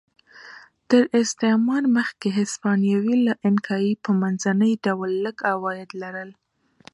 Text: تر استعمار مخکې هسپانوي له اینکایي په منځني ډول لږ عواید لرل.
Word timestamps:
تر 0.89 1.03
استعمار 1.21 1.83
مخکې 1.97 2.29
هسپانوي 2.39 3.15
له 3.27 3.33
اینکایي 3.45 3.93
په 4.03 4.11
منځني 4.21 4.71
ډول 4.85 5.11
لږ 5.25 5.37
عواید 5.51 5.89
لرل. 6.01 6.29